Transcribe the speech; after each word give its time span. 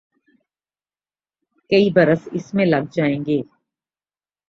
کئی 1.69 1.89
برس 1.89 2.27
اس 2.31 2.53
میں 2.53 2.65
لگ 2.65 2.91
جائیں 2.91 3.25
گے۔ 3.25 3.41